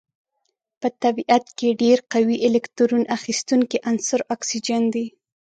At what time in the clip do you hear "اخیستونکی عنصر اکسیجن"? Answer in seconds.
3.17-4.83